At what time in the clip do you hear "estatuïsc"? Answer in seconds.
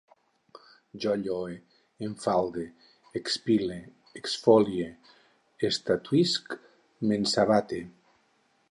5.71-6.59